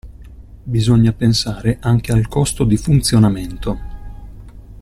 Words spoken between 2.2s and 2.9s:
costo di